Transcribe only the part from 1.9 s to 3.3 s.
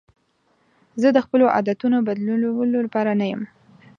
بدلولو لپاره نه